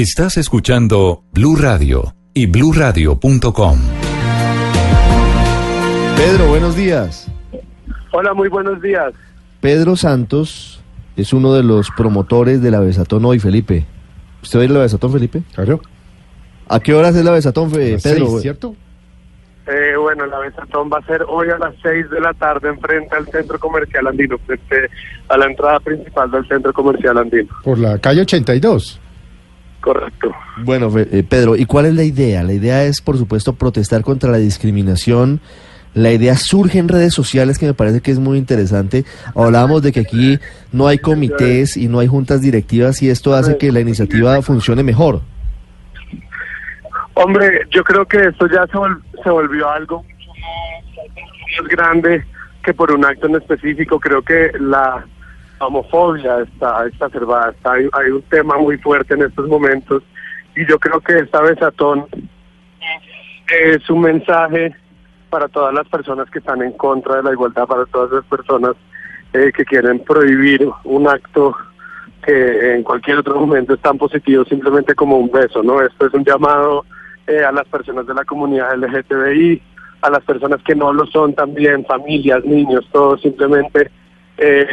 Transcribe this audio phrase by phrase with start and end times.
[0.00, 3.78] Estás escuchando Blue Radio y bluradio.com.
[6.16, 7.28] Pedro, buenos días.
[8.10, 9.12] Hola, muy buenos días.
[9.60, 10.82] Pedro Santos
[11.18, 13.84] es uno de los promotores de la Besatón hoy, Felipe.
[14.42, 15.42] ¿Usted va a ir a la Besatón, Felipe?
[15.54, 15.82] Claro.
[16.70, 18.26] ¿A qué horas es la Besatón, Fe- Las Pedro?
[18.30, 18.74] seis, ¿cierto?
[19.66, 23.14] Eh, bueno, la besatón va a ser hoy a las 6 de la tarde enfrente
[23.14, 24.88] al centro comercial andino, frente
[25.28, 27.48] a la entrada principal del centro comercial andino.
[27.62, 28.99] Por la calle 82.
[29.80, 30.30] Correcto.
[30.62, 32.42] Bueno, eh, Pedro, ¿y cuál es la idea?
[32.42, 35.40] La idea es, por supuesto, protestar contra la discriminación.
[35.94, 39.04] La idea surge en redes sociales que me parece que es muy interesante.
[39.34, 40.38] Hablábamos de que aquí
[40.70, 44.82] no hay comités y no hay juntas directivas y esto hace que la iniciativa funcione
[44.84, 45.22] mejor.
[47.14, 52.24] Hombre, yo creo que esto ya se, vol- se volvió algo mucho más grande
[52.62, 53.98] que por un acto en específico.
[53.98, 55.04] Creo que la
[55.60, 57.50] homofobia está exacerbada.
[57.50, 60.02] Está, hay, hay un tema muy fuerte en estos momentos
[60.56, 62.06] y yo creo que esta besatón
[63.48, 64.74] es un mensaje
[65.28, 68.74] para todas las personas que están en contra de la igualdad, para todas las personas
[69.32, 71.56] eh, que quieren prohibir un acto
[72.24, 75.80] que en cualquier otro momento es tan positivo simplemente como un beso, ¿no?
[75.80, 76.84] Esto es un llamado
[77.26, 79.62] eh, a las personas de la comunidad LGTBI,
[80.02, 83.90] a las personas que no lo son también, familias, niños, todos simplemente
[84.36, 84.66] eh,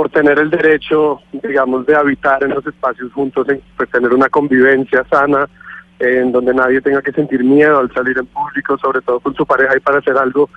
[0.00, 4.30] por tener el derecho, digamos, de habitar en los espacios juntos, en, pues tener una
[4.30, 5.46] convivencia sana,
[5.98, 9.34] eh, en donde nadie tenga que sentir miedo al salir en público, sobre todo con
[9.34, 10.48] su pareja, y para hacer algo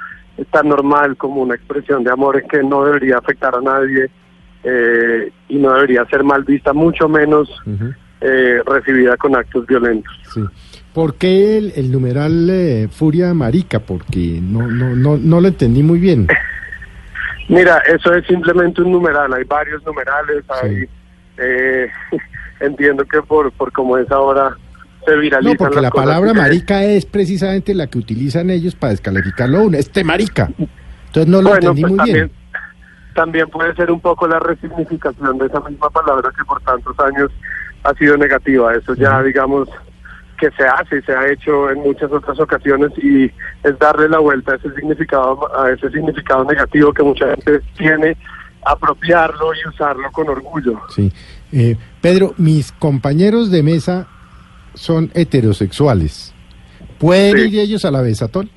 [0.50, 4.10] tan normal como una expresión de amor que no debería afectar a nadie
[4.64, 7.50] eh, y no debería ser mal vista, mucho menos
[8.22, 10.14] eh, recibida con actos violentos.
[10.34, 10.40] Sí.
[10.94, 13.80] ¿Por qué el, el numeral eh, Furia Marica?
[13.80, 16.28] Porque no, no, no, no lo entendí muy bien.
[17.50, 20.86] Mira, eso es simplemente un numeral, hay varios numerales, hay,
[21.38, 21.90] eh,
[22.60, 24.56] entiendo que por, por como es ahora
[25.06, 28.76] se viralizan No, porque las la cosas palabra marica es precisamente la que utilizan ellos
[28.76, 29.78] para descalificarlo a uno.
[29.78, 30.50] Este marica.
[30.58, 32.32] Entonces no lo Bueno, entendí pues muy también, bien.
[33.14, 37.30] también puede ser un poco la resignificación de esa misma palabra que por tantos años
[37.84, 38.74] ha sido negativa.
[38.74, 39.68] Eso ya, digamos,
[40.44, 43.26] que se hace y se ha hecho en muchas otras ocasiones y
[43.64, 48.18] es darle la vuelta a ese significado, a ese significado negativo que mucha gente tiene,
[48.66, 50.82] apropiarlo y usarlo con orgullo.
[50.90, 51.12] Sí.
[51.54, 54.08] Eh, Pedro, mis compañeros de mesa
[54.74, 56.34] son heterosexuales.
[57.00, 57.56] ¿Pueden Sí.
[57.56, 58.50] ir ellos a la besatón?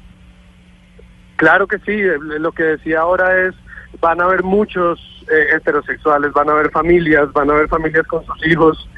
[1.36, 3.54] Claro que sí, eh, lo que decía ahora es,
[4.00, 4.98] van a haber muchos
[5.30, 8.88] eh, heterosexuales, van a haber familias, van a haber familias con sus hijos.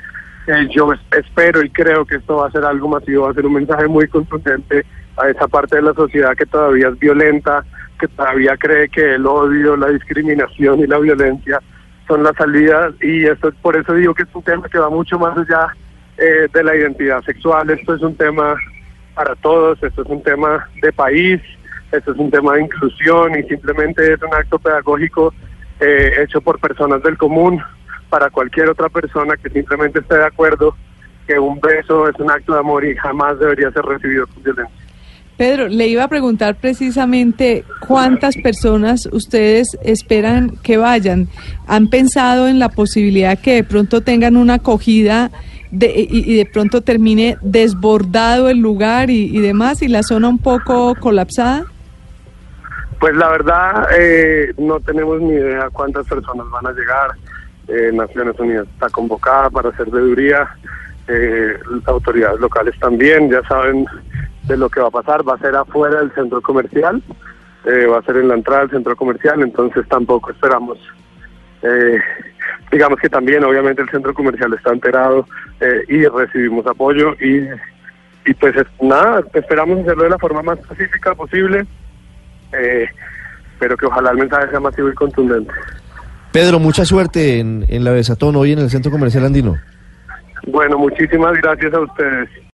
[0.71, 3.45] Yo es- espero y creo que esto va a ser algo masivo, va a ser
[3.47, 4.85] un mensaje muy contundente
[5.17, 7.65] a esa parte de la sociedad que todavía es violenta,
[8.01, 11.61] que todavía cree que el odio, la discriminación y la violencia
[12.07, 12.95] son las salidas.
[13.03, 15.75] Y esto por eso digo que es un tema que va mucho más allá
[16.17, 18.57] eh, de la identidad sexual, esto es un tema
[19.15, 21.41] para todos, esto es un tema de país,
[21.93, 25.35] esto es un tema de inclusión y simplemente es un acto pedagógico
[25.81, 27.63] eh, hecho por personas del común
[28.09, 30.75] para cualquier otra persona que simplemente esté de acuerdo
[31.27, 34.75] que un beso es un acto de amor y jamás debería ser recibido con violencia.
[35.37, 41.29] Pedro, le iba a preguntar precisamente cuántas personas ustedes esperan que vayan.
[41.69, 45.31] ¿Han pensado en la posibilidad que de pronto tengan una acogida
[45.71, 50.29] de- y, y de pronto termine desbordado el lugar y, y demás y la zona
[50.29, 51.67] un poco colapsada?
[52.99, 57.11] Pues la verdad, eh, no tenemos ni idea cuántas personas van a llegar.
[57.69, 60.49] Eh, Naciones Unidas está convocada para hacer veeduría.
[61.07, 63.87] Eh, autoridades locales también, ya saben
[64.45, 65.27] de lo que va a pasar.
[65.27, 67.03] Va a ser afuera del centro comercial,
[67.65, 70.79] eh, va a ser en la entrada del centro comercial, entonces tampoco esperamos.
[71.63, 71.99] eh,
[72.71, 75.27] digamos que también, obviamente, el centro comercial está enterado
[75.61, 77.15] eh, y recibimos apoyo.
[77.21, 77.49] Y,
[78.27, 81.67] y pues es- nada, esperamos hacerlo de la forma más pacífica posible
[83.59, 85.53] pero que ojalá el mensaje sea masivo y contundente.
[86.33, 89.57] Pedro, mucha suerte en, en la Besatón hoy en el Centro Comercial Andino.
[90.47, 92.29] Bueno, muchísimas gracias a ustedes.